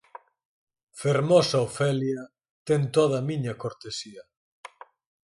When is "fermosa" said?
1.01-1.61